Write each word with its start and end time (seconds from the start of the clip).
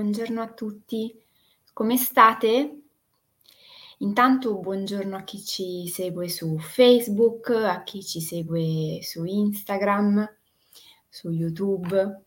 buongiorno 0.00 0.40
a 0.40 0.50
tutti. 0.50 1.14
Come 1.74 1.98
state? 1.98 2.84
Intanto 3.98 4.56
buongiorno 4.56 5.14
a 5.14 5.24
chi 5.24 5.44
ci 5.44 5.88
segue 5.88 6.26
su 6.30 6.58
Facebook, 6.58 7.50
a 7.50 7.82
chi 7.82 8.02
ci 8.02 8.22
segue 8.22 9.00
su 9.02 9.24
Instagram, 9.24 10.26
su 11.06 11.28
YouTube. 11.28 12.24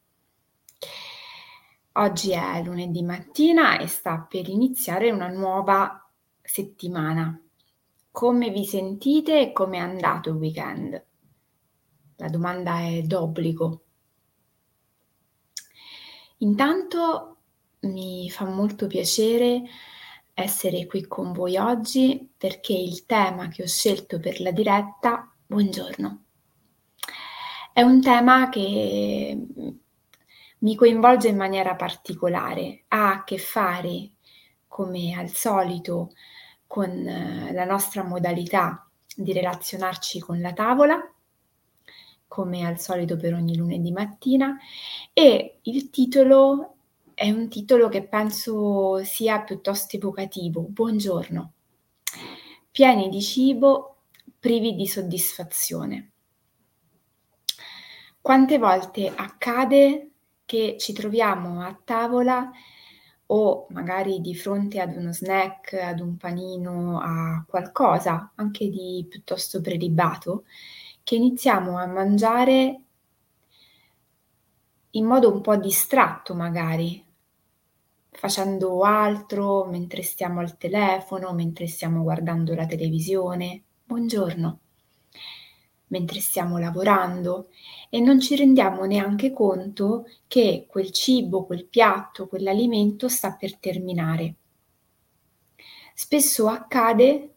Oggi 1.94 2.32
è 2.34 2.62
lunedì 2.64 3.02
mattina 3.02 3.80
e 3.80 3.88
sta 3.88 4.20
per 4.20 4.50
iniziare 4.50 5.10
una 5.10 5.30
nuova 5.30 6.08
settimana. 6.44 7.42
Come 8.12 8.52
vi 8.52 8.66
sentite 8.66 9.42
e 9.42 9.52
come 9.52 9.78
è 9.78 9.82
andato 9.82 10.30
il 10.30 10.36
weekend? 10.36 11.06
La 12.18 12.30
domanda 12.30 12.82
è 12.82 13.02
d'obbligo. 13.02 13.82
Intanto 16.38 17.33
mi 17.84 18.30
fa 18.30 18.46
molto 18.46 18.88
piacere 18.88 19.64
essere 20.34 20.86
qui 20.88 21.06
con 21.08 21.32
voi 21.32 21.58
oggi 21.58 22.30
perché 22.36 22.74
il 22.74 23.06
tema 23.06 23.50
che 23.50 23.64
ho 23.64 23.68
scelto 23.68 24.20
per 24.20 24.42
la 24.42 24.52
diretta, 24.52 25.32
buongiorno, 25.46 26.24
è 27.72 27.82
un 27.82 28.02
tema 28.02 28.50
che 28.50 29.38
mi 30.60 30.76
coinvolge 30.76 31.28
in 31.28 31.38
maniera 31.38 31.76
particolare, 31.76 32.86
ha 32.90 33.12
a 33.12 33.24
che 33.24 33.38
fare, 33.38 34.12
come 34.68 35.14
al 35.16 35.30
solito, 35.30 36.12
con 36.66 36.90
eh, 36.90 37.52
la 37.52 37.66
nostra 37.66 38.04
modalità 38.04 38.90
di 39.16 39.34
relazionarci 39.34 40.20
con 40.20 40.40
la 40.40 40.54
tavola, 40.54 41.00
come 42.28 42.66
al 42.66 42.80
solito 42.80 43.18
per 43.18 43.34
ogni 43.34 43.56
lunedì 43.56 43.92
mattina, 43.92 44.58
e 45.12 45.60
il 45.64 45.90
titolo 45.92 46.73
è 47.16 47.30
un 47.30 47.48
titolo 47.50 47.90
che 47.90 48.08
penso 48.08 49.04
sia 49.04 49.42
piuttosto 49.42 49.98
evocativo. 49.98 50.62
Buongiorno. 50.62 51.54
Pieni 52.72 53.10
di 53.10 53.22
cibo, 53.22 53.98
privi 54.40 54.76
di 54.76 54.88
soddisfazione. 54.88 56.12
Quante 58.20 58.58
volte 58.58 59.12
accade 59.14 60.12
che 60.46 60.78
ci 60.80 60.94
troviamo 60.94 61.62
a 61.62 61.78
tavola 61.84 62.52
o 63.28 63.68
magari 63.70 64.20
di 64.20 64.36
fronte 64.36 64.80
ad 64.80 64.96
uno 64.96 65.12
snack, 65.12 65.74
ad 65.74 66.00
un 66.00 66.18
panino, 66.18 67.00
a 67.00 67.44
qualcosa 67.48 68.32
anche 68.36 68.70
di 68.70 69.06
piuttosto 69.08 69.62
prelibato, 69.62 70.46
che 71.04 71.16
iniziamo 71.16 71.78
a 71.78 71.86
mangiare 71.86 72.83
in 74.96 75.06
modo 75.06 75.32
un 75.32 75.42
po' 75.42 75.56
distratto 75.56 76.36
magari, 76.36 77.04
facendo 78.12 78.84
altro 78.84 79.66
mentre 79.66 80.04
stiamo 80.04 80.40
al 80.40 80.58
telefono, 80.58 81.34
mentre 81.34 81.68
stiamo 81.68 82.04
guardando 82.04 82.54
la 82.54 82.68
televisione. 82.68 83.64
Buongiorno. 83.84 84.60
Mentre 85.88 86.20
stiamo 86.20 86.58
lavorando 86.58 87.50
e 87.90 88.00
non 88.00 88.20
ci 88.20 88.36
rendiamo 88.36 88.86
neanche 88.86 89.32
conto 89.32 90.06
che 90.28 90.66
quel 90.70 90.92
cibo, 90.92 91.46
quel 91.46 91.66
piatto, 91.66 92.28
quell'alimento 92.28 93.08
sta 93.10 93.36
per 93.36 93.58
terminare. 93.58 94.36
Spesso 95.96 96.48
accade 96.48 97.33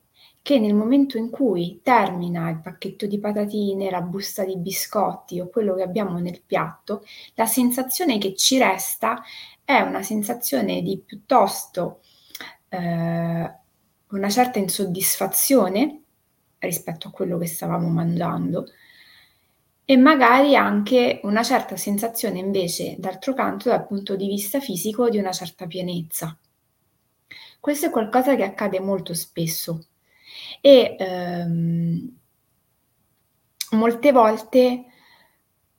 che 0.46 0.60
nel 0.60 0.74
momento 0.74 1.18
in 1.18 1.28
cui 1.28 1.80
termina 1.82 2.48
il 2.50 2.60
pacchetto 2.60 3.06
di 3.06 3.18
patatine, 3.18 3.90
la 3.90 4.00
busta 4.00 4.44
di 4.44 4.56
biscotti 4.56 5.40
o 5.40 5.48
quello 5.48 5.74
che 5.74 5.82
abbiamo 5.82 6.20
nel 6.20 6.40
piatto, 6.40 7.04
la 7.34 7.46
sensazione 7.46 8.18
che 8.18 8.36
ci 8.36 8.56
resta 8.56 9.24
è 9.64 9.80
una 9.80 10.04
sensazione 10.04 10.82
di 10.82 11.02
piuttosto 11.04 11.98
eh, 12.68 12.78
una 12.78 14.28
certa 14.28 14.60
insoddisfazione 14.60 16.02
rispetto 16.58 17.08
a 17.08 17.10
quello 17.10 17.38
che 17.38 17.46
stavamo 17.48 17.88
mangiando 17.88 18.68
e 19.84 19.96
magari 19.96 20.54
anche 20.54 21.18
una 21.24 21.42
certa 21.42 21.76
sensazione 21.76 22.38
invece, 22.38 22.94
d'altro 22.98 23.34
canto, 23.34 23.68
dal 23.68 23.84
punto 23.84 24.14
di 24.14 24.28
vista 24.28 24.60
fisico, 24.60 25.08
di 25.08 25.18
una 25.18 25.32
certa 25.32 25.66
pienezza. 25.66 26.38
Questo 27.58 27.86
è 27.86 27.90
qualcosa 27.90 28.36
che 28.36 28.44
accade 28.44 28.78
molto 28.78 29.12
spesso 29.12 29.86
e 30.60 30.96
ehm, 30.98 32.16
molte 33.72 34.12
volte 34.12 34.84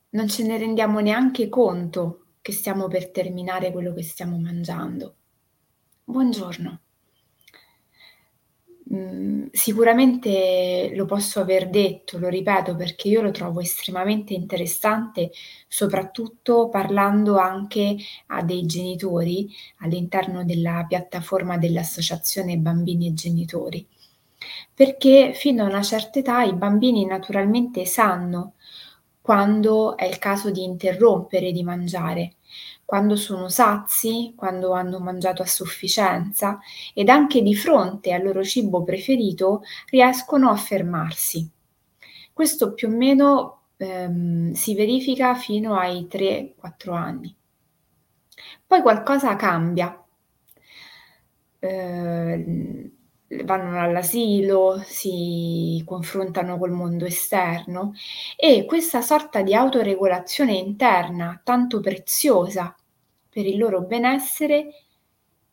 non 0.10 0.28
ce 0.28 0.44
ne 0.46 0.58
rendiamo 0.58 1.00
neanche 1.00 1.50
conto 1.50 2.26
che 2.42 2.52
stiamo 2.52 2.88
per 2.88 3.12
terminare 3.12 3.72
quello 3.72 3.94
che 3.94 4.04
stiamo 4.04 4.38
mangiando. 4.38 5.16
Buongiorno. 6.06 6.82
Mm, 8.94 9.48
sicuramente 9.52 10.94
lo 10.96 11.04
posso 11.06 11.42
aver 11.42 11.70
detto, 11.70 12.18
lo 12.18 12.30
ripeto 12.30 12.78
perché 12.78 13.10
io 13.10 13.22
lo 13.22 13.32
trovo 13.32 13.60
estremamente 13.60 14.34
interessante, 14.34 15.32
soprattutto 15.68 16.70
parlando 16.70 17.38
anche 17.38 17.98
a 18.28 18.42
dei 18.44 18.66
genitori 18.66 19.50
all'interno 19.80 20.46
della 20.46 20.86
piattaforma 20.88 21.58
dell'Associazione 21.58 22.58
Bambini 22.58 23.08
e 23.08 23.14
Genitori 23.14 23.86
perché 24.74 25.34
fino 25.34 25.64
a 25.64 25.68
una 25.68 25.82
certa 25.82 26.20
età 26.20 26.44
i 26.44 26.54
bambini 26.54 27.06
naturalmente 27.06 27.86
sanno 27.86 28.54
quando 29.22 29.98
è 29.98 30.06
il 30.06 30.20
caso 30.20 30.52
di 30.52 30.64
interrompere 30.64 31.52
di 31.52 31.62
mangiare, 31.62 32.36
quando 32.86 33.18
sono 33.18 33.50
sazi, 33.50 34.34
quando 34.38 34.72
hanno 34.72 35.00
mangiato 35.00 35.42
a 35.42 35.46
sufficienza 35.46 36.60
ed 36.94 37.10
anche 37.10 37.42
di 37.42 37.54
fronte 37.54 38.14
al 38.14 38.24
loro 38.24 38.42
cibo 38.44 38.84
preferito 38.84 39.64
riescono 39.90 40.50
a 40.50 40.56
fermarsi. 40.56 41.50
Questo 42.32 42.74
più 42.74 42.88
o 42.88 42.92
meno 42.92 43.62
ehm, 43.76 44.54
si 44.54 44.76
verifica 44.76 45.36
fino 45.36 45.76
ai 45.76 46.08
3-4 46.10 46.94
anni. 46.94 47.36
Poi 48.66 48.82
qualcosa 48.82 49.36
cambia. 49.36 50.02
Eh, 51.60 52.92
vanno 53.44 53.80
all'asilo, 53.82 54.82
si 54.86 55.82
confrontano 55.86 56.58
col 56.58 56.72
mondo 56.72 57.06
esterno 57.06 57.94
e 58.36 58.66
questa 58.66 59.02
sorta 59.02 59.42
di 59.42 59.54
autoregolazione 59.54 60.54
interna 60.54 61.40
tanto 61.44 61.80
preziosa 61.82 62.76
per 63.30 63.46
il 63.46 63.58
loro 63.58 63.82
benessere 63.82 64.70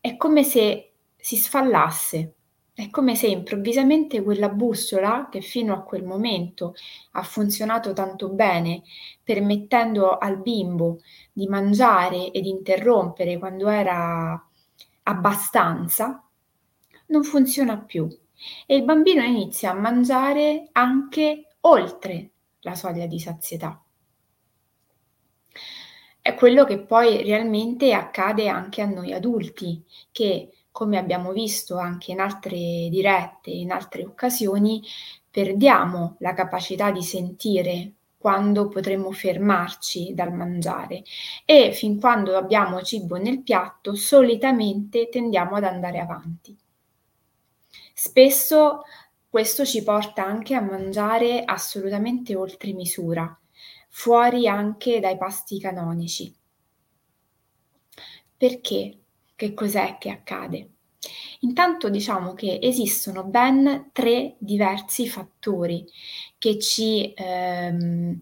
è 0.00 0.16
come 0.16 0.44
se 0.44 0.92
si 1.16 1.36
sfallasse, 1.36 2.34
è 2.74 2.90
come 2.90 3.14
se 3.14 3.26
improvvisamente 3.26 4.22
quella 4.22 4.48
bussola 4.50 5.28
che 5.30 5.40
fino 5.40 5.72
a 5.74 5.82
quel 5.82 6.04
momento 6.04 6.74
ha 7.12 7.22
funzionato 7.22 7.92
tanto 7.92 8.28
bene, 8.30 8.82
permettendo 9.22 10.18
al 10.18 10.40
bimbo 10.40 11.00
di 11.32 11.46
mangiare 11.46 12.30
ed 12.30 12.46
interrompere 12.46 13.38
quando 13.38 13.68
era 13.68 14.42
abbastanza, 15.04 16.22
non 17.14 17.22
funziona 17.22 17.78
più 17.78 18.08
e 18.66 18.74
il 18.74 18.82
bambino 18.82 19.22
inizia 19.22 19.70
a 19.70 19.74
mangiare 19.74 20.68
anche 20.72 21.46
oltre 21.60 22.30
la 22.60 22.74
soglia 22.74 23.06
di 23.06 23.20
sazietà. 23.20 23.80
È 26.20 26.34
quello 26.34 26.64
che 26.64 26.80
poi 26.80 27.22
realmente 27.22 27.92
accade 27.92 28.48
anche 28.48 28.82
a 28.82 28.86
noi 28.86 29.12
adulti, 29.12 29.84
che 30.10 30.50
come 30.72 30.98
abbiamo 30.98 31.32
visto 31.32 31.76
anche 31.78 32.10
in 32.10 32.18
altre 32.18 32.88
dirette, 32.90 33.50
in 33.50 33.70
altre 33.70 34.04
occasioni, 34.04 34.82
perdiamo 35.30 36.16
la 36.18 36.34
capacità 36.34 36.90
di 36.90 37.02
sentire 37.02 37.92
quando 38.18 38.68
potremo 38.68 39.12
fermarci 39.12 40.14
dal 40.14 40.32
mangiare 40.32 41.04
e 41.44 41.72
fin 41.72 42.00
quando 42.00 42.36
abbiamo 42.36 42.80
cibo 42.82 43.16
nel 43.16 43.42
piatto 43.42 43.94
solitamente 43.94 45.08
tendiamo 45.10 45.56
ad 45.56 45.64
andare 45.64 46.00
avanti. 46.00 46.56
Spesso 47.96 48.82
questo 49.28 49.64
ci 49.64 49.82
porta 49.84 50.24
anche 50.24 50.54
a 50.54 50.60
mangiare 50.60 51.44
assolutamente 51.44 52.34
oltre 52.34 52.72
misura, 52.72 53.36
fuori 53.88 54.48
anche 54.48 54.98
dai 54.98 55.16
pasti 55.16 55.60
canonici. 55.60 56.34
Perché? 58.36 58.98
Che 59.36 59.54
cos'è 59.54 59.96
che 59.98 60.10
accade? 60.10 60.68
Intanto 61.40 61.88
diciamo 61.88 62.34
che 62.34 62.58
esistono 62.60 63.24
ben 63.24 63.90
tre 63.92 64.34
diversi 64.38 65.08
fattori 65.08 65.84
che 66.38 66.58
ci 66.58 67.12
ehm, 67.14 68.20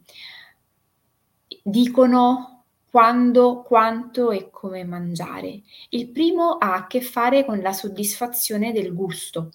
dicono 1.62 2.64
quando, 2.90 3.62
quanto 3.62 4.30
e 4.30 4.50
come 4.50 4.84
mangiare. 4.84 5.62
Il 5.90 6.10
primo 6.10 6.58
ha 6.58 6.74
a 6.74 6.86
che 6.86 7.00
fare 7.00 7.44
con 7.44 7.60
la 7.60 7.72
soddisfazione 7.72 8.72
del 8.72 8.94
gusto. 8.94 9.50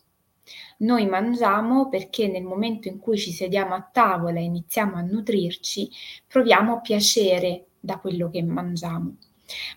Noi 0.79 1.05
mangiamo 1.07 1.89
perché 1.89 2.27
nel 2.27 2.43
momento 2.43 2.87
in 2.87 2.99
cui 2.99 3.17
ci 3.17 3.31
sediamo 3.31 3.73
a 3.75 3.89
tavola 3.91 4.39
e 4.39 4.43
iniziamo 4.43 4.95
a 4.95 5.01
nutrirci, 5.01 5.89
proviamo 6.27 6.81
piacere 6.81 7.67
da 7.79 7.97
quello 7.99 8.29
che 8.29 8.43
mangiamo. 8.43 9.17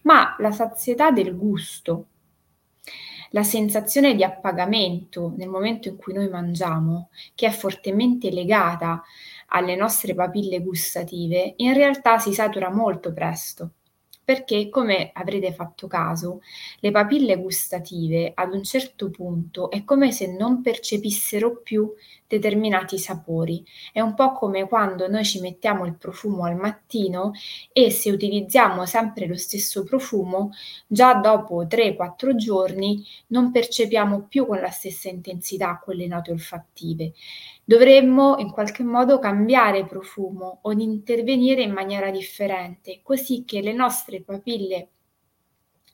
ma 0.02 0.34
la 0.38 0.50
sazietà 0.52 1.10
del 1.10 1.36
gusto, 1.36 2.06
la 3.30 3.42
sensazione 3.44 4.14
di 4.14 4.24
appagamento 4.24 5.32
nel 5.36 5.48
momento 5.48 5.88
in 5.88 5.96
cui 5.96 6.12
noi 6.12 6.28
mangiamo, 6.28 7.10
che 7.34 7.46
è 7.46 7.50
fortemente 7.50 8.30
legata 8.30 9.02
alle 9.48 9.76
nostre 9.76 10.14
papille 10.14 10.60
gustative, 10.60 11.54
in 11.58 11.74
realtà 11.74 12.18
si 12.18 12.32
satura 12.32 12.70
molto 12.70 13.12
presto 13.12 13.74
perché, 14.30 14.68
come 14.68 15.10
avrete 15.12 15.52
fatto 15.52 15.88
caso, 15.88 16.40
le 16.78 16.92
papille 16.92 17.34
gustative 17.36 18.30
ad 18.32 18.54
un 18.54 18.62
certo 18.62 19.10
punto 19.10 19.72
è 19.72 19.82
come 19.82 20.12
se 20.12 20.28
non 20.36 20.62
percepissero 20.62 21.56
più 21.56 21.92
determinati 22.30 22.96
sapori. 22.96 23.64
È 23.92 24.00
un 24.00 24.14
po' 24.14 24.32
come 24.32 24.68
quando 24.68 25.08
noi 25.08 25.24
ci 25.24 25.40
mettiamo 25.40 25.84
il 25.84 25.96
profumo 25.96 26.44
al 26.44 26.54
mattino 26.54 27.32
e 27.72 27.90
se 27.90 28.12
utilizziamo 28.12 28.86
sempre 28.86 29.26
lo 29.26 29.36
stesso 29.36 29.82
profumo, 29.82 30.52
già 30.86 31.14
dopo 31.14 31.64
3-4 31.64 32.36
giorni 32.36 33.04
non 33.28 33.50
percepiamo 33.50 34.26
più 34.28 34.46
con 34.46 34.60
la 34.60 34.70
stessa 34.70 35.08
intensità 35.08 35.80
quelle 35.82 36.06
note 36.06 36.30
olfattive. 36.30 37.14
Dovremmo 37.64 38.36
in 38.38 38.52
qualche 38.52 38.84
modo 38.84 39.18
cambiare 39.18 39.84
profumo 39.84 40.60
o 40.62 40.70
intervenire 40.70 41.62
in 41.62 41.72
maniera 41.72 42.10
differente, 42.12 43.00
così 43.02 43.44
che 43.44 43.60
le 43.60 43.72
nostre 43.72 44.22
papille 44.22 44.88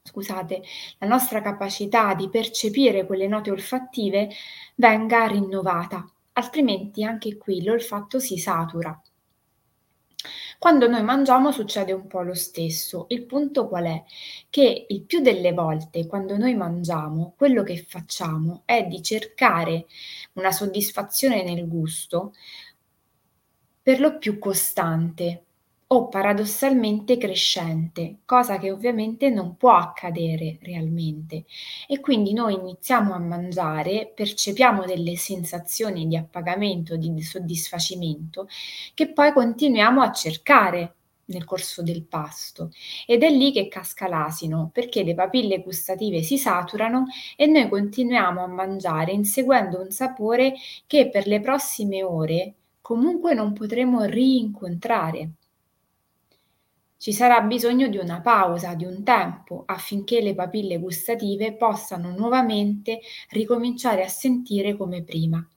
scusate, 0.06 0.62
la 0.98 1.08
nostra 1.08 1.40
capacità 1.42 2.14
di 2.14 2.28
percepire 2.28 3.06
quelle 3.06 3.26
note 3.26 3.50
olfattive 3.50 4.30
venga 4.76 5.26
rinnovata, 5.26 6.08
altrimenti 6.36 7.04
anche 7.04 7.36
qui 7.36 7.62
l'olfatto 7.62 8.18
si 8.18 8.38
satura. 8.38 8.98
Quando 10.58 10.88
noi 10.88 11.02
mangiamo 11.02 11.52
succede 11.52 11.92
un 11.92 12.06
po' 12.06 12.22
lo 12.22 12.34
stesso. 12.34 13.06
Il 13.08 13.26
punto 13.26 13.68
qual 13.68 13.84
è? 13.84 14.04
Che 14.48 14.86
il 14.88 15.02
più 15.02 15.20
delle 15.20 15.52
volte 15.52 16.06
quando 16.06 16.36
noi 16.36 16.54
mangiamo, 16.54 17.34
quello 17.36 17.62
che 17.62 17.84
facciamo 17.86 18.62
è 18.64 18.84
di 18.84 19.02
cercare 19.02 19.86
una 20.34 20.50
soddisfazione 20.52 21.42
nel 21.42 21.68
gusto 21.68 22.32
per 23.82 24.00
lo 24.00 24.18
più 24.18 24.38
costante, 24.38 25.45
o 25.88 26.08
paradossalmente 26.08 27.16
crescente, 27.16 28.18
cosa 28.24 28.58
che 28.58 28.72
ovviamente 28.72 29.30
non 29.30 29.56
può 29.56 29.72
accadere 29.76 30.58
realmente. 30.62 31.44
E 31.86 32.00
quindi 32.00 32.32
noi 32.32 32.54
iniziamo 32.54 33.14
a 33.14 33.18
mangiare, 33.18 34.10
percepiamo 34.14 34.84
delle 34.84 35.16
sensazioni 35.16 36.08
di 36.08 36.16
appagamento, 36.16 36.96
di 36.96 37.22
soddisfacimento, 37.22 38.48
che 38.94 39.12
poi 39.12 39.32
continuiamo 39.32 40.02
a 40.02 40.12
cercare 40.12 40.94
nel 41.26 41.44
corso 41.44 41.82
del 41.82 42.04
pasto 42.04 42.70
ed 43.06 43.22
è 43.22 43.30
lì 43.30 43.52
che 43.52 43.68
casca 43.68 44.06
l'asino 44.08 44.70
perché 44.72 45.02
le 45.02 45.14
papille 45.14 45.60
gustative 45.60 46.22
si 46.22 46.38
saturano 46.38 47.06
e 47.36 47.46
noi 47.46 47.68
continuiamo 47.68 48.42
a 48.42 48.46
mangiare 48.46 49.12
inseguendo 49.12 49.80
un 49.80 49.90
sapore 49.90 50.54
che 50.86 51.08
per 51.08 51.26
le 51.26 51.40
prossime 51.40 52.02
ore 52.02 52.54
comunque 52.80 53.34
non 53.34 53.52
potremo 53.52 54.04
rincontrare. 54.04 55.30
Ci 57.06 57.12
sarà 57.12 57.40
bisogno 57.42 57.86
di 57.86 57.98
una 57.98 58.20
pausa, 58.20 58.74
di 58.74 58.84
un 58.84 59.04
tempo, 59.04 59.62
affinché 59.64 60.20
le 60.20 60.34
papille 60.34 60.80
gustative 60.80 61.54
possano 61.54 62.10
nuovamente 62.10 62.98
ricominciare 63.30 64.02
a 64.02 64.08
sentire 64.08 64.76
come 64.76 65.04
prima. 65.04 65.48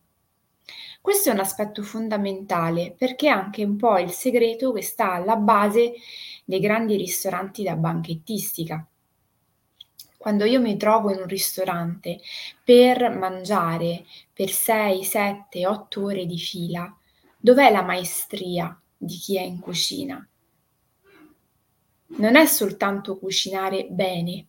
Questo 1.02 1.32
è 1.32 1.34
un 1.34 1.40
aspetto 1.40 1.82
fondamentale 1.82 2.94
perché 2.96 3.26
è 3.26 3.32
anche 3.32 3.64
un 3.64 3.78
po' 3.78 3.98
il 3.98 4.12
segreto 4.12 4.72
che 4.74 4.84
sta 4.84 5.14
alla 5.14 5.38
base 5.38 5.94
dei 6.46 6.60
grandi 6.60 6.96
ristoranti 6.98 7.64
da 7.64 7.76
banchettistica. 7.76 8.88
Quando 10.18 10.46
io 10.46 10.62
mi 10.62 10.78
trovo 10.78 11.12
in 11.12 11.18
un 11.18 11.26
ristorante 11.26 12.20
per 12.64 13.10
mangiare 13.10 14.06
per 14.32 14.52
6, 14.52 15.04
7, 15.04 15.66
8 15.66 16.04
ore 16.04 16.28
di 16.28 16.38
fila, 16.38 16.96
dov'è 17.40 17.72
la 17.72 17.82
maestria 17.82 18.80
di 18.96 19.16
chi 19.16 19.36
è 19.36 19.42
in 19.42 19.60
cucina? 19.60 20.24
Non 22.18 22.36
è 22.36 22.46
soltanto 22.46 23.18
cucinare 23.18 23.88
bene, 23.90 24.46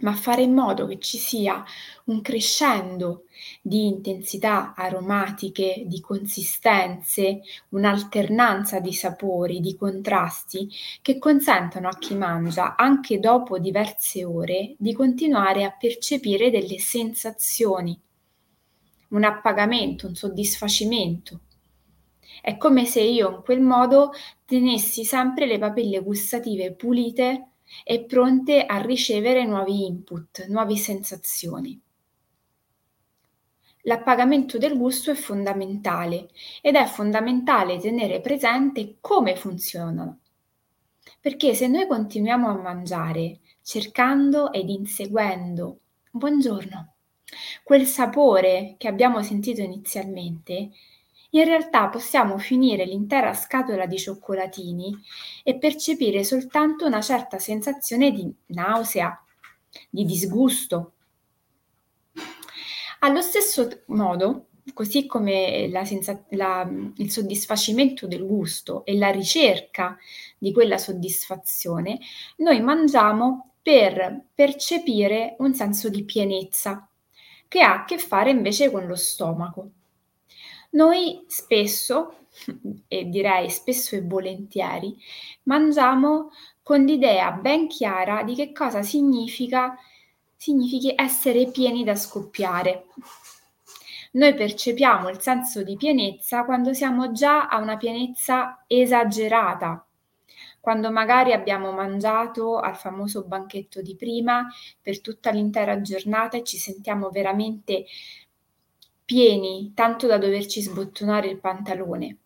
ma 0.00 0.14
fare 0.14 0.42
in 0.42 0.52
modo 0.52 0.86
che 0.86 0.98
ci 0.98 1.16
sia 1.16 1.64
un 2.04 2.20
crescendo 2.22 3.26
di 3.60 3.86
intensità 3.86 4.74
aromatiche, 4.74 5.84
di 5.86 6.00
consistenze, 6.00 7.42
un'alternanza 7.70 8.80
di 8.80 8.92
sapori, 8.92 9.60
di 9.60 9.76
contrasti 9.76 10.68
che 11.00 11.18
consentano 11.18 11.88
a 11.88 11.96
chi 11.98 12.14
mangia, 12.14 12.76
anche 12.76 13.20
dopo 13.20 13.58
diverse 13.58 14.24
ore, 14.24 14.74
di 14.78 14.92
continuare 14.92 15.64
a 15.64 15.70
percepire 15.70 16.50
delle 16.50 16.78
sensazioni, 16.78 17.98
un 19.08 19.24
appagamento, 19.24 20.06
un 20.06 20.14
soddisfacimento. 20.14 21.40
È 22.40 22.56
come 22.56 22.86
se 22.86 23.00
io 23.00 23.36
in 23.36 23.42
quel 23.42 23.60
modo 23.60 24.12
tenessi 24.44 25.04
sempre 25.04 25.46
le 25.46 25.58
papille 25.58 26.00
gustative 26.00 26.72
pulite 26.72 27.48
e 27.84 28.04
pronte 28.04 28.64
a 28.64 28.80
ricevere 28.80 29.44
nuovi 29.44 29.86
input, 29.86 30.46
nuove 30.48 30.76
sensazioni. 30.76 31.80
L'appagamento 33.82 34.58
del 34.58 34.76
gusto 34.76 35.10
è 35.10 35.14
fondamentale 35.14 36.28
ed 36.60 36.76
è 36.76 36.86
fondamentale 36.86 37.78
tenere 37.78 38.20
presente 38.20 38.98
come 39.00 39.34
funzionano. 39.34 40.20
Perché 41.20 41.54
se 41.54 41.66
noi 41.66 41.86
continuiamo 41.88 42.48
a 42.48 42.60
mangiare 42.60 43.40
cercando 43.60 44.52
ed 44.52 44.68
inseguendo, 44.68 45.80
buongiorno, 46.10 46.94
quel 47.64 47.86
sapore 47.86 48.74
che 48.78 48.86
abbiamo 48.86 49.22
sentito 49.22 49.62
inizialmente, 49.62 50.70
in 51.34 51.44
realtà 51.44 51.88
possiamo 51.88 52.38
finire 52.38 52.84
l'intera 52.84 53.32
scatola 53.34 53.86
di 53.86 53.98
cioccolatini 53.98 54.96
e 55.42 55.56
percepire 55.56 56.24
soltanto 56.24 56.86
una 56.86 57.00
certa 57.00 57.38
sensazione 57.38 58.10
di 58.10 58.30
nausea, 58.46 59.22
di 59.88 60.04
disgusto. 60.04 60.92
Allo 63.00 63.20
stesso 63.22 63.82
modo, 63.86 64.48
così 64.74 65.06
come 65.06 65.68
la 65.70 65.84
senza- 65.84 66.24
la, 66.30 66.68
il 66.96 67.10
soddisfacimento 67.10 68.06
del 68.06 68.26
gusto 68.26 68.84
e 68.84 68.96
la 68.96 69.10
ricerca 69.10 69.96
di 70.38 70.52
quella 70.52 70.78
soddisfazione, 70.78 71.98
noi 72.36 72.60
mangiamo 72.60 73.54
per 73.62 74.26
percepire 74.34 75.36
un 75.38 75.54
senso 75.54 75.88
di 75.88 76.04
pienezza 76.04 76.86
che 77.48 77.60
ha 77.60 77.74
a 77.74 77.84
che 77.84 77.98
fare 77.98 78.30
invece 78.30 78.70
con 78.70 78.86
lo 78.86 78.96
stomaco. 78.96 79.70
Noi 80.72 81.24
spesso, 81.26 82.26
e 82.88 83.08
direi 83.08 83.50
spesso 83.50 83.96
e 83.96 84.02
volentieri, 84.02 84.96
mangiamo 85.44 86.30
con 86.62 86.84
l'idea 86.84 87.30
ben 87.32 87.68
chiara 87.68 88.22
di 88.22 88.34
che 88.34 88.52
cosa 88.52 88.82
significa 88.82 89.76
significhi 90.42 90.92
essere 90.96 91.50
pieni 91.50 91.84
da 91.84 91.94
scoppiare. 91.94 92.86
Noi 94.12 94.34
percepiamo 94.34 95.08
il 95.08 95.20
senso 95.20 95.62
di 95.62 95.76
pienezza 95.76 96.44
quando 96.44 96.72
siamo 96.72 97.12
già 97.12 97.46
a 97.48 97.58
una 97.58 97.76
pienezza 97.76 98.64
esagerata, 98.66 99.86
quando 100.60 100.90
magari 100.90 101.32
abbiamo 101.32 101.70
mangiato 101.72 102.58
al 102.58 102.76
famoso 102.76 103.22
banchetto 103.24 103.82
di 103.82 103.94
prima 103.94 104.48
per 104.80 105.00
tutta 105.00 105.30
l'intera 105.30 105.80
giornata 105.80 106.36
e 106.36 106.44
ci 106.44 106.56
sentiamo 106.56 107.10
veramente 107.10 107.84
pieni, 109.12 109.72
tanto 109.74 110.06
da 110.06 110.16
doverci 110.16 110.62
sbottonare 110.62 111.28
il 111.28 111.38
pantalone. 111.38 112.16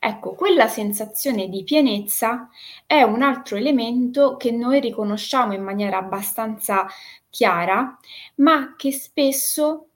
Ecco, 0.00 0.34
quella 0.34 0.68
sensazione 0.68 1.50
di 1.50 1.64
pienezza 1.64 2.48
è 2.86 3.02
un 3.02 3.20
altro 3.20 3.58
elemento 3.58 4.38
che 4.38 4.52
noi 4.52 4.80
riconosciamo 4.80 5.52
in 5.52 5.62
maniera 5.62 5.98
abbastanza 5.98 6.86
chiara, 7.28 7.94
ma 8.36 8.74
che 8.74 8.90
spesso 8.90 9.88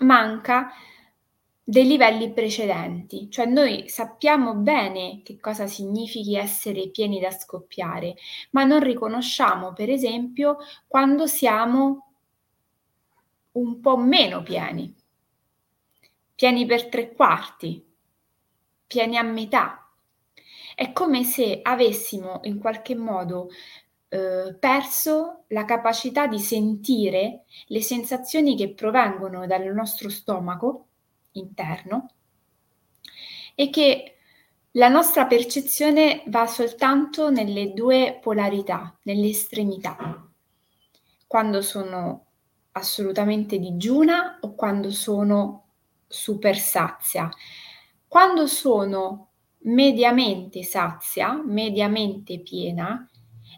manca 0.00 0.70
dei 1.64 1.86
livelli 1.86 2.30
precedenti, 2.30 3.30
cioè 3.30 3.46
noi 3.46 3.88
sappiamo 3.88 4.52
bene 4.52 5.22
che 5.24 5.40
cosa 5.40 5.66
significhi 5.66 6.36
essere 6.36 6.90
pieni 6.90 7.20
da 7.20 7.30
scoppiare, 7.30 8.16
ma 8.50 8.64
non 8.64 8.80
riconosciamo, 8.80 9.72
per 9.72 9.88
esempio, 9.88 10.58
quando 10.86 11.26
siamo 11.26 12.08
un 13.52 13.80
po' 13.80 13.96
meno 13.96 14.42
pieni 14.42 15.00
pieni 16.42 16.66
per 16.66 16.88
tre 16.88 17.12
quarti, 17.12 17.86
pieni 18.88 19.16
a 19.16 19.22
metà. 19.22 19.88
È 20.74 20.90
come 20.90 21.22
se 21.22 21.60
avessimo 21.62 22.40
in 22.42 22.58
qualche 22.58 22.96
modo 22.96 23.48
eh, 24.08 24.52
perso 24.58 25.44
la 25.50 25.64
capacità 25.64 26.26
di 26.26 26.40
sentire 26.40 27.44
le 27.66 27.80
sensazioni 27.80 28.56
che 28.56 28.74
provengono 28.74 29.46
dal 29.46 29.72
nostro 29.72 30.08
stomaco 30.08 30.86
interno 31.34 32.10
e 33.54 33.70
che 33.70 34.16
la 34.72 34.88
nostra 34.88 35.26
percezione 35.26 36.24
va 36.26 36.48
soltanto 36.48 37.30
nelle 37.30 37.72
due 37.72 38.18
polarità, 38.20 38.98
nelle 39.02 39.28
estremità. 39.28 40.28
Quando 41.24 41.62
sono 41.62 42.26
assolutamente 42.72 43.60
digiuna 43.60 44.38
o 44.40 44.56
quando 44.56 44.90
sono 44.90 45.61
super 46.12 46.56
sazia. 46.56 47.28
Quando 48.06 48.46
sono 48.46 49.30
mediamente 49.64 50.62
sazia, 50.62 51.40
mediamente 51.44 52.40
piena 52.40 53.08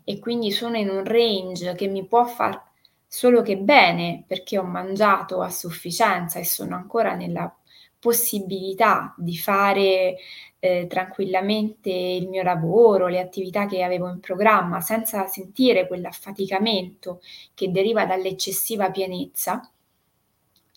e 0.05 0.19
quindi 0.19 0.51
sono 0.53 0.77
in 0.77 0.89
un 0.89 1.05
range 1.05 1.75
che 1.75 1.89
mi 1.89 2.07
può 2.07 2.25
far 2.25 2.63
solo 3.07 3.43
che 3.43 3.57
bene 3.57 4.25
perché 4.27 4.59
ho 4.59 4.65
mangiato 4.65 5.41
a 5.41 5.49
sufficienza 5.49 6.39
e 6.39 6.45
sono 6.45 6.75
ancora 6.77 7.15
nella 7.15 7.55
possibilità 7.99 9.15
di 9.17 9.37
fare 9.37 10.17
eh, 10.59 10.87
tranquillamente 10.89 11.91
il 11.91 12.29
mio 12.29 12.43
lavoro, 12.43 13.09
le 13.09 13.21
attività 13.21 13.67
che 13.67 13.83
avevo 13.83 14.09
in 14.09 14.21
programma, 14.21 14.81
senza 14.81 15.27
sentire 15.27 15.87
quell'affaticamento 15.87 17.21
che 17.55 17.71
deriva 17.71 18.05
dall'eccessiva 18.05 18.91
pienezza, 18.91 19.71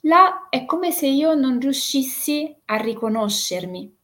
là 0.01 0.47
è 0.49 0.65
come 0.65 0.91
se 0.91 1.07
io 1.07 1.33
non 1.33 1.59
riuscissi 1.59 2.55
a 2.65 2.75
riconoscermi, 2.77 3.95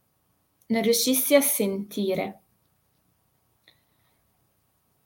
non 0.66 0.82
riuscissi 0.82 1.34
a 1.34 1.40
sentire. 1.40 2.40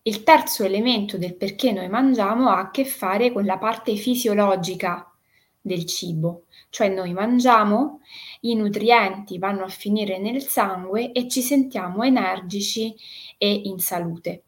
Il 0.02 0.22
terzo 0.22 0.64
elemento 0.64 1.18
del 1.18 1.36
perché 1.36 1.70
noi 1.70 1.88
mangiamo 1.88 2.48
ha 2.48 2.58
a 2.58 2.70
che 2.70 2.84
fare 2.84 3.32
con 3.32 3.44
la 3.44 3.58
parte 3.58 3.94
fisiologica 3.96 5.12
del 5.60 5.84
cibo, 5.84 6.44
cioè 6.70 6.88
noi 6.88 7.12
mangiamo, 7.12 8.00
i 8.40 8.54
nutrienti 8.54 9.38
vanno 9.38 9.64
a 9.64 9.68
finire 9.68 10.18
nel 10.18 10.42
sangue 10.42 11.12
e 11.12 11.28
ci 11.28 11.42
sentiamo 11.42 12.02
energici 12.02 12.94
e 13.36 13.52
in 13.52 13.78
salute. 13.78 14.44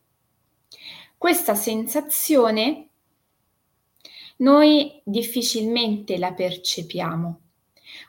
Questa 1.19 1.55
sensazione 1.55 2.90
noi 4.41 5.01
difficilmente 5.05 6.19
la 6.19 6.33
percepiamo. 6.33 7.41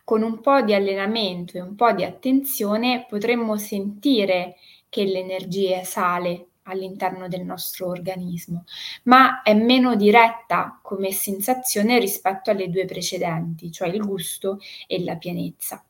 Con 0.04 0.22
un 0.22 0.42
po' 0.42 0.62
di 0.62 0.74
allenamento 0.74 1.58
e 1.58 1.62
un 1.62 1.76
po' 1.76 1.92
di 1.92 2.04
attenzione 2.04 3.06
potremmo 3.08 3.58
sentire 3.58 4.56
che 4.90 5.04
l'energia 5.06 5.84
sale 5.84 6.48
all'interno 6.64 7.28
del 7.28 7.44
nostro 7.44 7.88
organismo, 7.88 8.66
ma 9.04 9.42
è 9.42 9.54
meno 9.54 9.96
diretta 9.96 10.80
come 10.82 11.12
sensazione 11.12 12.00
rispetto 12.00 12.52
alle 12.52 12.70
due 12.70 12.86
precedenti, 12.86 13.72
cioè 13.72 13.88
il 13.88 14.06
gusto 14.06 14.60
e 14.88 15.04
la 15.04 15.16
pienezza. 15.16 15.84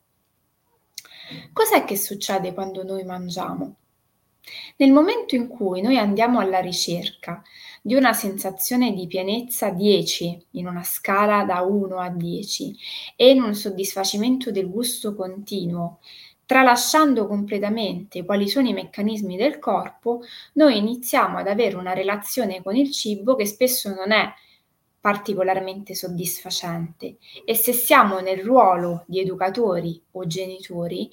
Cos'è 1.52 1.84
che 1.84 1.96
succede 1.96 2.52
quando 2.52 2.82
noi 2.84 3.04
mangiamo? 3.04 3.76
Nel 4.76 4.92
momento 4.92 5.34
in 5.34 5.48
cui 5.48 5.80
noi 5.80 5.96
andiamo 5.98 6.40
alla 6.40 6.60
ricerca 6.60 7.42
di 7.80 7.94
una 7.94 8.12
sensazione 8.12 8.92
di 8.92 9.06
pienezza 9.06 9.70
10 9.70 10.46
in 10.52 10.66
una 10.66 10.82
scala 10.82 11.44
da 11.44 11.62
1 11.62 11.96
a 11.98 12.08
10 12.08 12.76
e 13.16 13.30
in 13.30 13.42
un 13.42 13.54
soddisfacimento 13.54 14.50
del 14.50 14.68
gusto 14.70 15.14
continuo 15.14 15.98
Tralasciando 16.52 17.26
completamente 17.26 18.26
quali 18.26 18.46
sono 18.46 18.68
i 18.68 18.74
meccanismi 18.74 19.38
del 19.38 19.58
corpo, 19.58 20.20
noi 20.54 20.76
iniziamo 20.76 21.38
ad 21.38 21.48
avere 21.48 21.76
una 21.76 21.94
relazione 21.94 22.62
con 22.62 22.76
il 22.76 22.90
cibo 22.90 23.36
che 23.36 23.46
spesso 23.46 23.94
non 23.94 24.12
è 24.12 24.30
particolarmente 25.00 25.94
soddisfacente. 25.94 27.16
E 27.46 27.54
se 27.54 27.72
siamo 27.72 28.20
nel 28.20 28.40
ruolo 28.40 29.04
di 29.06 29.18
educatori 29.20 29.98
o 30.10 30.26
genitori, 30.26 31.08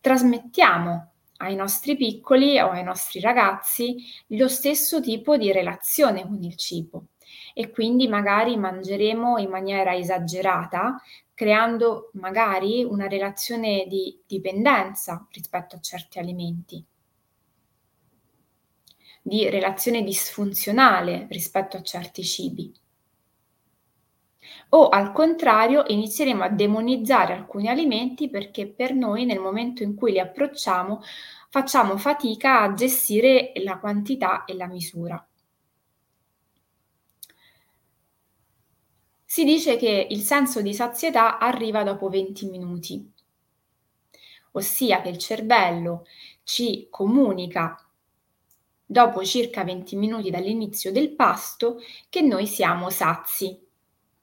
trasmettiamo 0.00 1.12
ai 1.44 1.54
nostri 1.56 1.96
piccoli 1.96 2.58
o 2.58 2.70
ai 2.70 2.82
nostri 2.82 3.20
ragazzi 3.20 3.96
lo 4.28 4.48
stesso 4.48 5.00
tipo 5.00 5.36
di 5.36 5.52
relazione 5.52 6.22
con 6.22 6.42
il 6.42 6.56
cibo 6.56 7.06
e 7.54 7.70
quindi 7.70 8.08
magari 8.08 8.56
mangeremo 8.56 9.38
in 9.38 9.48
maniera 9.48 9.94
esagerata 9.94 11.00
creando 11.34 12.10
magari 12.14 12.84
una 12.84 13.08
relazione 13.08 13.86
di 13.88 14.20
dipendenza 14.26 15.26
rispetto 15.30 15.76
a 15.76 15.80
certi 15.80 16.18
alimenti, 16.18 16.84
di 19.20 19.48
relazione 19.48 20.02
disfunzionale 20.02 21.26
rispetto 21.30 21.76
a 21.76 21.82
certi 21.82 22.22
cibi. 22.22 22.72
O 24.76 24.88
al 24.88 25.12
contrario 25.12 25.84
inizieremo 25.86 26.42
a 26.42 26.48
demonizzare 26.48 27.32
alcuni 27.32 27.68
alimenti 27.68 28.28
perché 28.28 28.66
per 28.66 28.92
noi 28.92 29.24
nel 29.24 29.38
momento 29.38 29.84
in 29.84 29.94
cui 29.94 30.10
li 30.10 30.18
approcciamo 30.18 31.00
facciamo 31.48 31.96
fatica 31.96 32.60
a 32.62 32.74
gestire 32.74 33.52
la 33.62 33.78
quantità 33.78 34.44
e 34.44 34.54
la 34.54 34.66
misura. 34.66 35.24
Si 39.24 39.44
dice 39.44 39.76
che 39.76 40.08
il 40.10 40.22
senso 40.22 40.60
di 40.60 40.74
sazietà 40.74 41.38
arriva 41.38 41.84
dopo 41.84 42.08
20 42.08 42.46
minuti, 42.46 43.12
ossia 44.52 45.00
che 45.02 45.08
il 45.08 45.18
cervello 45.18 46.04
ci 46.42 46.88
comunica 46.90 47.80
dopo 48.84 49.24
circa 49.24 49.62
20 49.62 49.94
minuti 49.94 50.30
dall'inizio 50.30 50.90
del 50.90 51.14
pasto 51.14 51.80
che 52.08 52.22
noi 52.22 52.48
siamo 52.48 52.90
sazi 52.90 53.63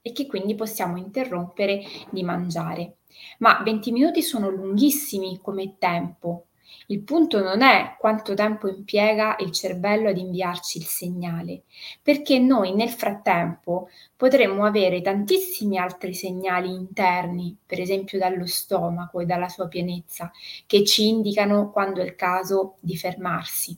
e 0.02 0.12
che 0.12 0.28
quindi 0.28 0.56
possiamo 0.56 0.98
interrompere 0.98 1.84
di 2.10 2.24
mangiare. 2.24 2.98
Ma 3.40 3.62
20 3.64 3.92
minuti 3.92 4.22
sono 4.22 4.50
lunghissimi 4.50 5.40
come 5.42 5.76
tempo 5.78 6.46
il 6.88 7.04
punto 7.04 7.42
non 7.42 7.62
è 7.62 7.96
quanto 7.98 8.34
tempo 8.34 8.68
impiega 8.68 9.38
il 9.40 9.52
cervello 9.52 10.10
ad 10.10 10.18
inviarci 10.18 10.78
il 10.78 10.86
segnale, 10.86 11.64
perché 12.02 12.40
noi 12.40 12.74
nel 12.74 12.90
frattempo 12.90 13.90
potremmo 14.16 14.66
avere 14.66 15.02
tantissimi 15.02 15.78
altri 15.78 16.14
segnali 16.14 16.74
interni, 16.74 17.58
per 17.66 17.80
esempio 17.80 18.18
dallo 18.18 18.46
stomaco 18.46 19.20
e 19.20 19.26
dalla 19.26 19.50
sua 19.50 19.68
pienezza, 19.68 20.32
che 20.66 20.84
ci 20.86 21.08
indicano 21.08 21.72
quando 21.72 22.02
è 22.02 22.06
il 22.06 22.16
caso 22.16 22.78
di 22.80 22.96
fermarsi. 22.96 23.78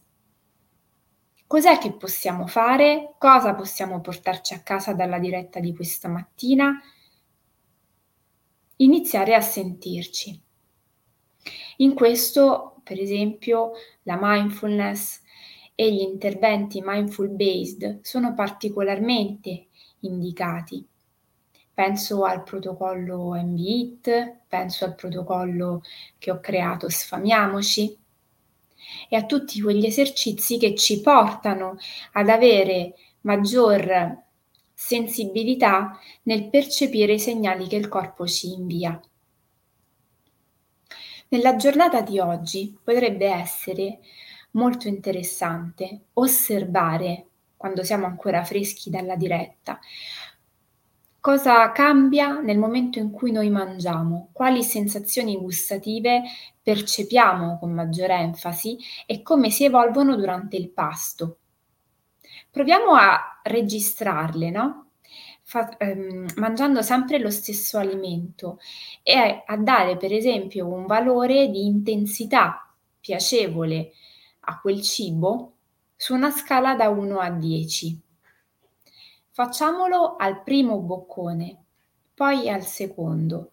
Cos'è 1.53 1.77
che 1.77 1.91
possiamo 1.93 2.47
fare? 2.47 3.13
Cosa 3.19 3.53
possiamo 3.53 4.01
portarci 4.01 4.55
a 4.55 4.63
casa 4.63 4.93
dalla 4.93 5.19
diretta 5.19 5.59
di 5.59 5.75
questa 5.75 6.07
mattina? 6.07 6.81
Iniziare 8.77 9.35
a 9.35 9.39
sentirci. 9.39 10.41
In 11.77 11.93
questo 11.93 12.81
per 12.81 12.99
esempio 12.99 13.73
la 14.01 14.17
mindfulness 14.19 15.21
e 15.75 15.93
gli 15.93 16.01
interventi 16.01 16.81
mindful 16.83 17.29
based 17.29 17.99
sono 18.01 18.33
particolarmente 18.33 19.67
indicati. 19.99 20.83
Penso 21.71 22.23
al 22.23 22.41
protocollo 22.41 23.35
MBIT, 23.35 24.37
penso 24.47 24.85
al 24.85 24.95
protocollo 24.95 25.83
che 26.17 26.31
ho 26.31 26.39
creato 26.39 26.89
Sfamiamoci 26.89 28.01
e 29.09 29.15
a 29.15 29.25
tutti 29.25 29.61
quegli 29.61 29.85
esercizi 29.85 30.57
che 30.57 30.75
ci 30.75 31.01
portano 31.01 31.77
ad 32.13 32.29
avere 32.29 32.95
maggior 33.21 34.21
sensibilità 34.73 35.97
nel 36.23 36.49
percepire 36.49 37.13
i 37.13 37.19
segnali 37.19 37.67
che 37.67 37.75
il 37.75 37.87
corpo 37.87 38.27
ci 38.27 38.51
invia. 38.51 38.99
Nella 41.29 41.55
giornata 41.55 42.01
di 42.01 42.19
oggi 42.19 42.77
potrebbe 42.83 43.27
essere 43.27 43.99
molto 44.51 44.87
interessante 44.87 46.07
osservare, 46.13 47.27
quando 47.57 47.83
siamo 47.83 48.05
ancora 48.05 48.43
freschi 48.43 48.89
dalla 48.89 49.15
diretta, 49.15 49.79
cosa 51.23 51.71
cambia 51.71 52.41
nel 52.41 52.57
momento 52.57 52.99
in 52.99 53.09
cui 53.09 53.31
noi 53.31 53.49
mangiamo, 53.49 54.27
quali 54.33 54.61
sensazioni 54.61 55.37
gustative 55.37 56.21
percepiamo 56.61 57.59
con 57.59 57.71
maggiore 57.71 58.15
enfasi 58.15 58.77
e 59.05 59.21
come 59.21 59.49
si 59.49 59.63
evolvono 59.63 60.17
durante 60.17 60.57
il 60.57 60.69
pasto. 60.69 61.37
Proviamo 62.51 62.95
a 62.95 63.39
registrarle, 63.41 64.49
no? 64.49 64.87
fa, 65.43 65.77
ehm, 65.77 66.25
mangiando 66.35 66.81
sempre 66.81 67.19
lo 67.19 67.29
stesso 67.29 67.77
alimento 67.77 68.59
e 69.01 69.43
a 69.45 69.55
dare 69.55 69.95
per 69.95 70.11
esempio 70.11 70.67
un 70.67 70.85
valore 70.85 71.47
di 71.47 71.65
intensità 71.65 72.69
piacevole 72.99 73.93
a 74.41 74.59
quel 74.59 74.81
cibo 74.81 75.53
su 75.95 76.13
una 76.13 76.31
scala 76.31 76.75
da 76.75 76.89
1 76.89 77.17
a 77.17 77.29
10. 77.29 78.02
Facciamolo 79.35 80.15
al 80.15 80.43
primo 80.43 80.77
boccone, 80.77 81.63
poi 82.13 82.49
al 82.49 82.61
secondo 82.61 83.49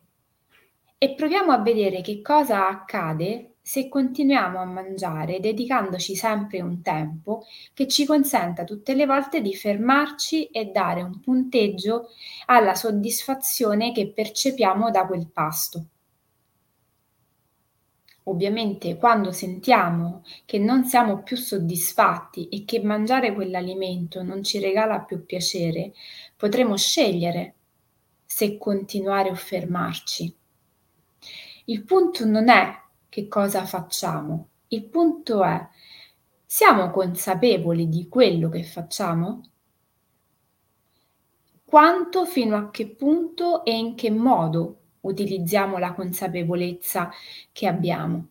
e 0.99 1.15
proviamo 1.15 1.53
a 1.53 1.63
vedere 1.63 2.03
che 2.03 2.21
cosa 2.21 2.69
accade 2.69 3.55
se 3.63 3.89
continuiamo 3.89 4.59
a 4.59 4.67
mangiare 4.67 5.41
dedicandoci 5.41 6.15
sempre 6.15 6.61
un 6.61 6.83
tempo 6.83 7.47
che 7.73 7.89
ci 7.89 8.05
consenta 8.05 8.65
tutte 8.65 8.93
le 8.93 9.07
volte 9.07 9.41
di 9.41 9.55
fermarci 9.55 10.49
e 10.49 10.67
dare 10.67 11.01
un 11.01 11.19
punteggio 11.19 12.09
alla 12.45 12.75
soddisfazione 12.75 13.93
che 13.93 14.13
percepiamo 14.13 14.91
da 14.91 15.07
quel 15.07 15.31
pasto. 15.33 15.87
Ovviamente 18.31 18.97
quando 18.97 19.33
sentiamo 19.33 20.23
che 20.45 20.59
non 20.59 20.85
siamo 20.85 21.23
più 21.23 21.37
soddisfatti 21.37 22.49
e 22.49 22.65
che 22.65 22.81
mangiare 22.83 23.35
quell'alimento 23.35 24.23
non 24.23 24.43
ci 24.43 24.59
regala 24.59 25.01
più 25.01 25.25
piacere, 25.25 25.93
potremo 26.37 26.77
scegliere 26.77 27.55
se 28.25 28.57
continuare 28.59 29.31
o 29.31 29.35
fermarci. 29.35 30.35
Il 31.67 31.85
punto 31.85 32.25
non 32.25 32.49
è 32.49 32.81
che 33.09 33.29
cosa 33.29 33.65
facciamo, 33.65 34.49
il 34.69 34.85
punto 34.85 35.45
è 35.45 35.69
siamo 36.47 36.91
consapevoli 36.91 37.89
di 37.89 38.09
quello 38.09 38.49
che 38.49 38.65
facciamo? 38.65 39.43
Quanto, 41.65 42.27
fino 42.27 42.57
a 42.57 42.71
che 42.71 42.89
punto 42.89 43.65
e 43.65 43.77
in 43.77 43.95
che 43.95 44.11
modo 44.11 44.80
utilizziamo 45.01 45.79
la 45.79 45.93
consapevolezza 45.93 47.11
che 47.53 47.67
abbiamo. 47.67 48.29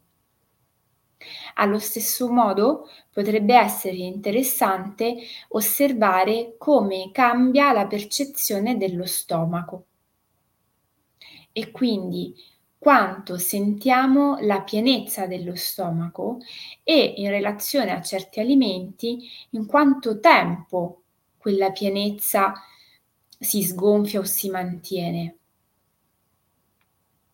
Allo 1.55 1.79
stesso 1.79 2.31
modo 2.31 2.87
potrebbe 3.11 3.55
essere 3.55 3.97
interessante 3.97 5.17
osservare 5.49 6.55
come 6.57 7.09
cambia 7.11 7.73
la 7.73 7.87
percezione 7.87 8.77
dello 8.77 9.05
stomaco 9.05 9.85
e 11.51 11.71
quindi 11.71 12.33
quanto 12.77 13.37
sentiamo 13.37 14.37
la 14.39 14.61
pienezza 14.61 15.27
dello 15.27 15.55
stomaco 15.55 16.37
e 16.83 17.15
in 17.17 17.29
relazione 17.29 17.91
a 17.91 18.01
certi 18.01 18.39
alimenti 18.39 19.27
in 19.51 19.65
quanto 19.65 20.19
tempo 20.21 21.01
quella 21.37 21.71
pienezza 21.71 22.53
si 23.37 23.61
sgonfia 23.63 24.19
o 24.19 24.23
si 24.23 24.49
mantiene 24.49 25.38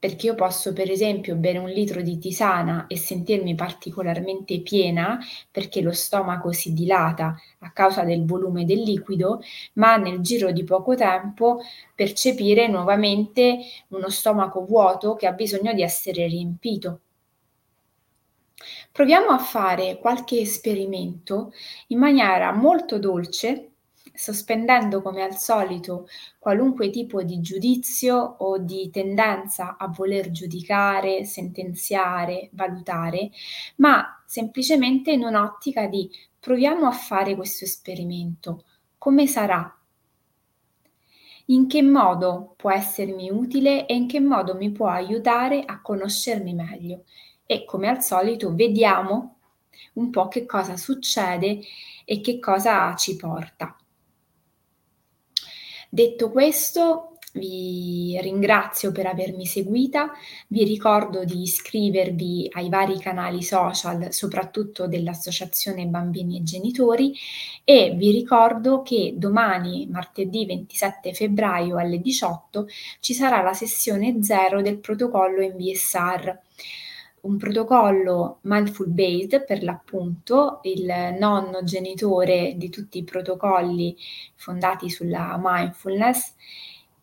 perché 0.06 0.28
io 0.28 0.36
posso 0.36 0.72
per 0.72 0.92
esempio 0.92 1.34
bere 1.36 1.58
un 1.58 1.68
litro 1.68 2.00
di 2.04 2.20
tisana 2.20 2.86
e 2.86 2.96
sentirmi 2.96 3.56
particolarmente 3.56 4.62
piena 4.62 5.18
perché 5.50 5.82
lo 5.82 5.92
stomaco 5.92 6.52
si 6.52 6.74
dilata 6.74 7.36
a 7.62 7.72
causa 7.72 8.04
del 8.04 8.24
volume 8.24 8.66
del 8.66 8.84
liquido, 8.84 9.42
ma 9.74 9.98
nel 9.98 10.20
giro 10.20 10.52
di 10.52 10.64
poco 10.64 10.94
tempo 10.94 11.60
percepire 11.96 12.68
nuovamente 12.68 13.58
uno 13.88 14.08
stomaco 14.10 14.64
vuoto 14.64 15.16
che 15.16 15.26
ha 15.26 15.32
bisogno 15.32 15.74
di 15.74 15.82
essere 15.82 16.28
riempito. 16.28 17.00
Proviamo 18.92 19.30
a 19.30 19.40
fare 19.40 19.98
qualche 19.98 20.40
esperimento 20.40 21.52
in 21.88 21.98
maniera 21.98 22.52
molto 22.52 23.00
dolce 23.00 23.72
sospendendo 24.16 25.02
come 25.02 25.24
al 25.24 25.38
solito 25.38 26.08
qualunque 26.40 26.90
tipo 26.90 27.22
di 27.24 27.42
giudizio 27.42 28.18
o 28.18 28.58
di 28.58 28.90
tendenza 28.90 29.78
a 29.78 29.88
voler 29.88 30.32
giudicare, 30.32 31.26
sentenziare, 31.26 32.50
valutare, 32.54 33.32
ma 33.78 34.24
semplicemente 34.26 35.12
in 35.12 35.24
un'ottica 35.24 35.88
di 35.88 36.10
proviamo 36.40 36.88
a 36.88 36.92
fare 36.92 37.36
questo 37.36 37.66
esperimento. 37.66 38.64
Come 38.98 39.28
sarà? 39.28 39.76
In 41.48 41.68
che 41.68 41.82
modo 41.84 42.54
può 42.58 42.72
essermi 42.72 43.30
utile 43.30 43.86
e 43.86 43.94
in 43.96 44.08
che 44.08 44.20
modo 44.20 44.56
mi 44.56 44.72
può 44.72 44.88
aiutare 44.88 45.64
a 45.64 45.80
conoscermi 45.82 46.54
meglio? 46.54 47.04
E 47.46 47.66
come 47.66 47.88
al 47.88 48.02
solito 48.02 48.56
vediamo 48.56 49.36
un 49.94 50.10
po' 50.10 50.28
che 50.28 50.46
cosa 50.46 50.78
succede 50.78 51.62
e 52.04 52.22
che 52.22 52.40
cosa 52.40 52.96
ci 52.96 53.16
porta. 53.16 53.76
Detto 55.96 56.30
questo, 56.30 57.20
vi 57.36 58.20
ringrazio 58.22 58.92
per 58.92 59.06
avermi 59.06 59.46
seguita, 59.46 60.12
vi 60.48 60.66
ricordo 60.66 61.24
di 61.24 61.44
iscrivervi 61.44 62.50
ai 62.52 62.68
vari 62.68 63.00
canali 63.00 63.42
social, 63.42 64.12
soprattutto 64.12 64.88
dell'Associazione 64.88 65.86
Bambini 65.86 66.40
e 66.40 66.44
Genitori 66.44 67.16
e 67.64 67.96
vi 67.96 68.12
ricordo 68.12 68.82
che 68.82 69.14
domani, 69.16 69.88
martedì 69.90 70.46
27 70.46 71.14
febbraio 71.14 71.78
alle 71.78 72.02
18, 72.02 72.68
ci 73.00 73.14
sarà 73.14 73.42
la 73.42 73.54
sessione 73.54 74.22
0 74.22 74.62
del 74.62 74.80
protocollo 74.80 75.48
MBSR 75.48 76.40
un 77.26 77.38
protocollo 77.38 78.40
mindful 78.42 78.88
based 78.88 79.46
per 79.46 79.64
l'appunto, 79.64 80.60
il 80.64 81.16
nonno 81.20 81.64
genitore 81.64 82.54
di 82.56 82.70
tutti 82.70 83.00
i 83.00 83.04
protocolli 83.04 83.96
fondati 84.36 84.90
sulla 84.90 85.40
mindfulness, 85.42 86.34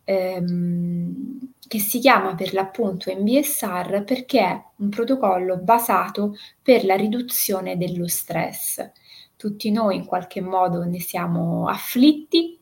ehm, 0.04 1.52
che 1.66 1.78
si 1.78 1.98
chiama 1.98 2.35
per 2.35 2.52
l'appunto 2.52 3.12
MBSR 3.12 4.04
perché 4.04 4.40
è 4.40 4.62
un 4.76 4.88
protocollo 4.88 5.56
basato 5.58 6.37
per 6.61 6.85
la 6.85 6.96
riduzione 6.96 7.76
dello 7.76 8.06
stress. 8.06 8.90
Tutti 9.37 9.70
noi 9.70 9.96
in 9.96 10.04
qualche 10.04 10.40
modo 10.40 10.85
ne 10.85 11.00
siamo 11.00 11.68
afflitti, 11.68 12.58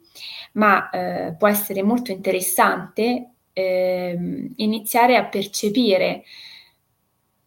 ma 0.53 0.89
eh, 0.91 1.35
può 1.37 1.49
essere 1.49 1.83
molto 1.83 2.11
interessante 2.11 3.33
eh, 3.53 4.51
iniziare 4.57 5.17
a 5.17 5.27
percepire 5.27 6.25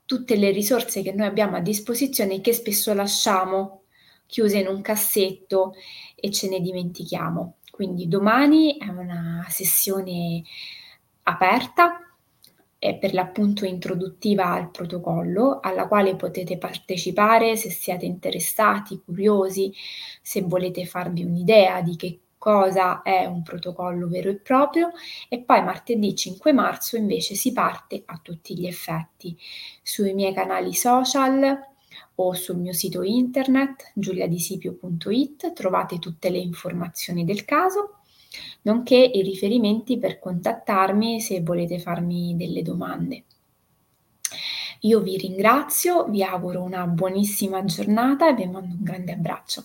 tutte 0.06 0.36
le 0.36 0.52
risorse 0.52 1.02
che 1.02 1.13
noi 1.13 1.28
abbiamo 1.28 1.56
a 1.58 1.62
disposizione 1.62 2.42
che 2.42 2.54
spesso 2.54 2.94
lasciamo 2.94 3.84
chiuse 4.26 4.60
in 4.60 4.68
un 4.68 4.82
cassetto 4.82 5.74
e 6.16 6.32
ce 6.32 6.50
ne 6.50 6.60
dimentichiamo. 6.60 7.58
Quindi 7.72 8.08
domani 8.08 8.78
è 8.78 8.88
una 8.88 9.46
sessione 9.50 10.44
aperta 11.24 12.00
per 13.00 13.13
l'appunto 13.13 13.66
introduttiva 13.66 14.52
al 14.52 14.70
protocollo, 14.70 15.60
alla 15.62 15.88
quale 15.88 16.16
potete 16.16 16.58
partecipare 16.58 17.56
se 17.56 17.70
siete 17.70 18.06
interessati, 18.06 19.02
curiosi, 19.04 19.74
se 20.22 20.42
volete 20.42 20.86
farvi 20.86 21.24
un'idea 21.24 21.82
di 21.82 21.96
che 21.96 22.20
cosa 22.43 23.03
è 23.03 23.23
un 23.23 23.41
protocollo 23.41 24.10
vero 24.10 24.29
e 24.29 24.36
proprio 24.36 24.91
e 25.29 25.39
poi 25.39 25.63
martedì 25.63 26.13
5 26.13 26.51
marzo 26.51 26.97
invece 26.97 27.36
si 27.36 27.53
parte 27.53 28.03
a 28.06 28.19
tutti 28.21 28.60
gli 28.60 28.67
effetti 28.67 29.34
sui 29.82 30.13
miei 30.13 30.34
canali 30.34 30.73
social 30.73 31.58
o 32.15 32.34
sul 32.34 32.58
mio 32.58 32.73
sito 32.73 33.01
internet 33.01 33.93
giuliadisipio.it 33.95 35.53
trovate 35.53 35.99
tutte 35.99 36.29
le 36.29 36.39
informazioni 36.39 37.23
del 37.23 37.45
caso 37.45 37.99
nonché 38.63 38.97
i 38.97 39.21
riferimenti 39.21 39.97
per 39.97 40.19
contattarmi 40.19 41.21
se 41.21 41.41
volete 41.41 41.79
farmi 41.79 42.36
delle 42.36 42.62
domande. 42.62 43.23
Io 44.82 44.99
vi 44.99 45.15
ringrazio, 45.15 46.10
vi 46.10 46.21
auguro 46.21 46.62
una 46.62 46.88
buonissima 46.88 47.63
giornata 47.63 48.27
e 48.27 48.34
vi 48.34 48.47
mando 48.47 48.75
un 48.75 48.84
grande 48.84 49.13
abbraccio. 49.13 49.63